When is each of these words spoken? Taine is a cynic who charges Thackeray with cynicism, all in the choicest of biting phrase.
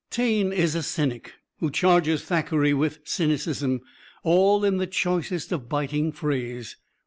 Taine 0.09 0.51
is 0.51 0.73
a 0.73 0.81
cynic 0.81 1.35
who 1.59 1.69
charges 1.69 2.23
Thackeray 2.23 2.73
with 2.73 3.01
cynicism, 3.03 3.81
all 4.23 4.65
in 4.65 4.77
the 4.77 4.87
choicest 4.87 5.51
of 5.51 5.69
biting 5.69 6.11
phrase. 6.11 6.75